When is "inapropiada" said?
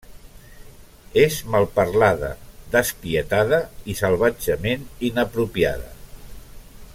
5.11-5.95